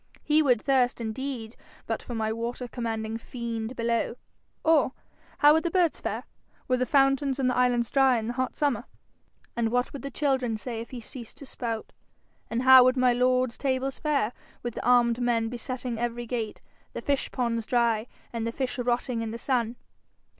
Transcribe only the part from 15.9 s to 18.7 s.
every gate, the fish ponds dry, and the